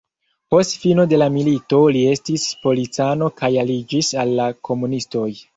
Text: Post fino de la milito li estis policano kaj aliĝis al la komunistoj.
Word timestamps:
Post 0.53 0.71
fino 0.85 1.03
de 1.11 1.19
la 1.21 1.27
milito 1.35 1.81
li 1.97 2.01
estis 2.13 2.47
policano 2.65 3.29
kaj 3.43 3.53
aliĝis 3.65 4.13
al 4.25 4.37
la 4.41 4.51
komunistoj. 4.71 5.29